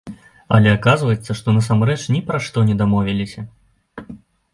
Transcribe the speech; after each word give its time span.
Але 0.55 0.69
аказваецца, 0.77 1.31
што 1.39 1.47
насамрэч 1.57 1.97
ні 2.15 2.21
пра 2.31 2.37
што 2.47 2.65
не 2.71 2.75
дамовіліся. 2.81 3.45